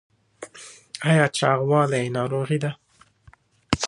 [1.09, 2.71] ایا چاغوالی ناروغي ده؟